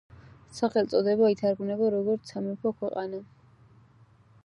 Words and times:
სახელწოდება 0.59 1.29
ითარგმნება 1.35 1.91
როგორც 1.97 2.33
„სამეფო 2.33 2.75
ქვეყანა“. 2.81 3.25